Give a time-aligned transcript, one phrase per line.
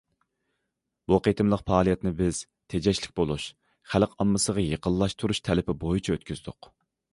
[1.11, 2.39] بۇ قېتىملىق پائالىيەتنى بىز
[2.75, 3.47] تېجەشلىك بولۇش،
[3.93, 6.75] خەلق ئاممىسىغا يېقىنلاشتۇرۇش تەلىپى بويىچە ئۆتكۈزدۇق.